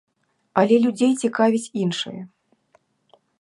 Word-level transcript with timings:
Але 0.61 0.75
людзей 0.85 1.13
цікавіць 1.25 1.71
іншае. 1.83 2.15